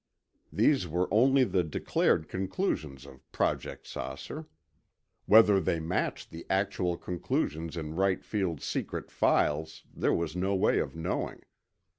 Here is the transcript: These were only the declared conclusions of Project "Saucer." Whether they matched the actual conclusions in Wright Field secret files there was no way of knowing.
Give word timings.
These 0.51 0.87
were 0.87 1.07
only 1.13 1.43
the 1.43 1.63
declared 1.63 2.27
conclusions 2.27 3.05
of 3.05 3.31
Project 3.31 3.85
"Saucer." 3.85 4.47
Whether 5.27 5.59
they 5.59 5.79
matched 5.79 6.31
the 6.31 6.47
actual 6.49 6.97
conclusions 6.97 7.77
in 7.77 7.93
Wright 7.93 8.25
Field 8.25 8.61
secret 8.63 9.11
files 9.11 9.83
there 9.93 10.11
was 10.11 10.35
no 10.35 10.55
way 10.55 10.79
of 10.79 10.95
knowing. 10.95 11.43